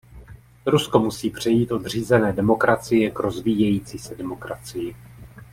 [0.65, 4.95] Rusko musí přejít od řízené demokracie k rozvíjející se demokracii.